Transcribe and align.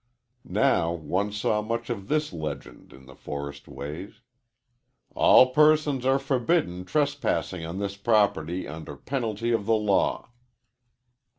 Now 0.49 0.91
one 0.93 1.31
saw 1.31 1.61
much 1.61 1.91
of 1.91 2.07
this 2.07 2.33
legend 2.33 2.91
in 2.91 3.05
the 3.05 3.13
forest 3.13 3.67
ways, 3.67 4.21
"All 5.13 5.51
persons 5.51 6.07
are 6.07 6.17
forbidden 6.17 6.85
trespassing 6.85 7.63
on 7.63 7.77
this 7.77 7.97
property 7.97 8.67
under 8.67 8.95
penalty 8.97 9.51
of 9.51 9.67
the 9.67 9.75
law." 9.77 10.31